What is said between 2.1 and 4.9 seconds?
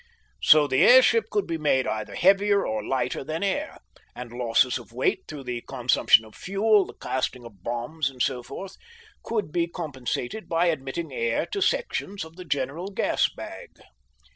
heavier or lighter than air, and losses